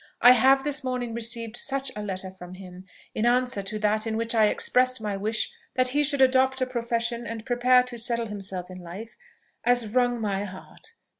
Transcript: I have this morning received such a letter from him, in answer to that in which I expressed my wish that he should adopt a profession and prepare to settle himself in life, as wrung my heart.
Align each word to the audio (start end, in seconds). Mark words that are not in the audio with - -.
I 0.19 0.31
have 0.31 0.63
this 0.63 0.83
morning 0.83 1.13
received 1.13 1.55
such 1.55 1.91
a 1.95 2.01
letter 2.01 2.31
from 2.31 2.55
him, 2.55 2.85
in 3.13 3.27
answer 3.27 3.61
to 3.61 3.77
that 3.77 4.07
in 4.07 4.17
which 4.17 4.33
I 4.33 4.45
expressed 4.47 4.99
my 4.99 5.15
wish 5.15 5.51
that 5.75 5.89
he 5.89 6.03
should 6.03 6.23
adopt 6.23 6.59
a 6.59 6.65
profession 6.65 7.27
and 7.27 7.45
prepare 7.45 7.83
to 7.83 7.99
settle 7.99 8.25
himself 8.25 8.71
in 8.71 8.79
life, 8.79 9.15
as 9.63 9.85
wrung 9.89 10.19
my 10.19 10.43
heart. 10.43 10.95